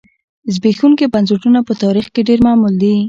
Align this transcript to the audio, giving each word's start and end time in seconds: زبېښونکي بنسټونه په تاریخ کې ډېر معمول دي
زبېښونکي 0.53 1.05
بنسټونه 1.13 1.59
په 1.67 1.73
تاریخ 1.83 2.05
کې 2.13 2.21
ډېر 2.27 2.39
معمول 2.45 2.73
دي 2.81 2.93